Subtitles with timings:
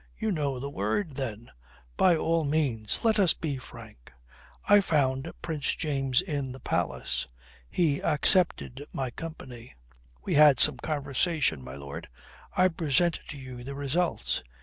[0.17, 1.51] "You know the word, then?
[1.95, 4.11] By all means let us be frank.
[4.65, 7.27] I found Prince James in the palace.
[7.69, 9.75] He accepted my company.
[10.23, 12.09] We had some conversation, my lord.
[12.57, 14.41] I present to you the results.